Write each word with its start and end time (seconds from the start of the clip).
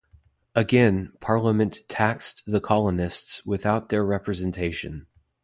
Again, 0.55 1.13
Parliament 1.19 1.81
taxed 1.87 2.41
the 2.47 2.59
colonists 2.59 3.45
without 3.45 3.89
their 3.89 4.03
representation. 4.03 5.05